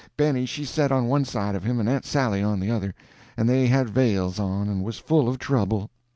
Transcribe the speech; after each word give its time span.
Benny 0.17 0.47
she 0.47 0.65
set 0.65 0.91
on 0.91 1.05
one 1.07 1.25
side 1.25 1.53
of 1.53 1.63
him 1.63 1.79
and 1.79 1.87
Aunt 1.87 2.05
Sally 2.05 2.41
on 2.41 2.59
the 2.59 2.71
other, 2.71 2.95
and 3.37 3.47
they 3.47 3.67
had 3.67 3.87
veils 3.91 4.39
on, 4.39 4.67
and 4.67 4.83
was 4.83 4.97
full 4.97 5.29
of 5.29 5.37
trouble. 5.37 5.91